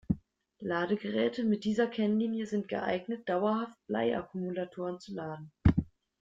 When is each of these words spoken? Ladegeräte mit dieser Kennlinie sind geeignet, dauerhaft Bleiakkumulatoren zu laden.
Ladegeräte 0.61 1.43
mit 1.43 1.63
dieser 1.63 1.85
Kennlinie 1.85 2.47
sind 2.47 2.67
geeignet, 2.67 3.29
dauerhaft 3.29 3.75
Bleiakkumulatoren 3.85 4.99
zu 4.99 5.13
laden. 5.13 5.51